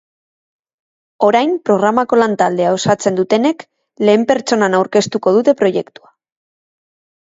Orain 1.27 1.53
programako 1.71 2.19
lantaldea 2.23 2.73
osatzen 2.79 3.21
dutenek 3.21 3.69
lehen 4.09 4.27
pertsonan 4.35 4.83
aurkeztuko 4.83 5.39
dute 5.41 5.61
proiektua. 5.65 6.17